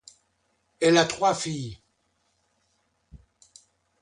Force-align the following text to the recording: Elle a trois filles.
Elle 0.79 0.97
a 0.97 1.05
trois 1.05 1.35
filles. 1.35 1.77